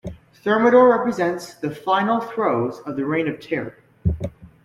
Thermidor 0.43 0.89
represents 0.89 1.53
the 1.53 1.69
final 1.69 2.19
throes 2.21 2.79
of 2.87 2.95
the 2.95 3.05
Reign 3.05 3.27
of 3.27 3.39
Terror. 3.39 3.77